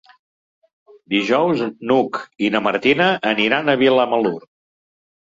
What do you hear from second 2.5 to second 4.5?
na Martina aniran a Vilamalur.